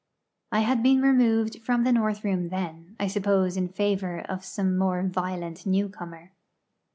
I 0.51 0.61
had 0.61 0.81
been 0.81 0.99
removed 1.03 1.61
from 1.63 1.83
the 1.83 1.91
north 1.91 2.23
room 2.23 2.49
then; 2.49 2.95
I 2.99 3.05
suppose 3.05 3.55
in 3.55 3.67
favour 3.67 4.21
of 4.21 4.43
some 4.43 4.75
more 4.75 5.03
violent 5.03 5.63
newcomer. 5.67 6.31